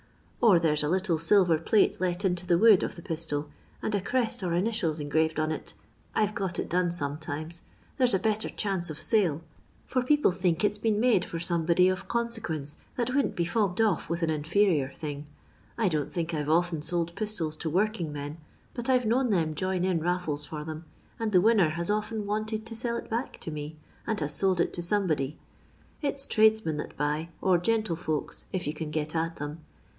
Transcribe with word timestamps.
If 0.41 0.63
there's 0.63 0.81
a 0.81 0.89
little 0.89 1.19
silver 1.19 1.59
plate 1.59 2.01
let 2.01 2.25
into 2.25 2.47
the 2.47 2.57
wood 2.57 2.81
of 2.81 2.95
the 2.95 3.03
pistol, 3.03 3.49
and 3.83 3.93
a 3.93 4.01
crest 4.01 4.41
or 4.41 4.55
initials 4.55 4.99
engraved 4.99 5.39
on 5.39 5.51
it— 5.51 5.75
I 6.15 6.25
've 6.25 6.33
got 6.33 6.57
it 6.57 6.67
done 6.67 6.89
sometimes— 6.89 7.61
there's 7.99 8.15
a 8.15 8.19
better 8.19 8.49
chance 8.49 8.89
of 8.89 8.99
sale, 8.99 9.19
fiur 9.19 9.29
LONDON 9.29 9.29
LABOUR 9.29 9.41
AND 9.41 9.43
THE 9.61 9.69
LONDON 9.69 9.87
POOR. 9.87 10.01
21 10.01 10.17
people 10.17 10.31
think 10.31 10.63
it'• 10.63 10.71
been 10.81 10.99
made 10.99 11.23
for 11.25 11.39
somebody 11.39 11.87
of 11.87 12.07
con 12.07 12.27
teqnence 12.29 12.77
that 12.95 13.13
wouldn't 13.13 13.35
be 13.35 13.45
fobbed 13.45 13.79
off 13.79 14.09
with 14.09 14.23
an 14.23 14.29
infe 14.31 14.47
xior 14.67 14.95
thing. 14.97 15.27
I 15.77 15.87
don*t 15.87 16.09
think 16.09 16.33
I 16.33 16.41
'to 16.43 16.49
often 16.49 16.81
lold 16.91 17.13
piitola 17.15 17.59
to 17.59 17.69
woiking 17.69 18.11
men, 18.11 18.39
but 18.73 18.89
I 18.89 18.97
're 18.97 19.05
known 19.05 19.29
them 19.29 19.53
join 19.53 19.85
in 19.85 19.99
laiBee 19.99 20.47
for 20.47 20.63
them, 20.65 20.85
and 21.19 21.31
the 21.31 21.39
winner 21.41 21.69
has 21.69 21.91
often 21.91 22.25
wanted 22.25 22.65
to 22.65 22.75
sell 22.75 22.97
it 22.97 23.07
back 23.11 23.39
to 23.41 23.51
me, 23.51 23.77
and 24.07 24.19
has 24.19 24.33
sold 24.33 24.59
it 24.59 24.73
to 24.73 24.81
somebody. 24.81 25.37
It's 26.01 26.25
tradesmen 26.25 26.77
that 26.77 26.97
buy, 26.97 27.29
or 27.39 27.59
gentlefolks, 27.59 28.45
if 28.51 28.65
yon 28.65 28.73
can 28.73 28.89
get 28.89 29.15
at 29.15 29.35
them. 29.35 29.59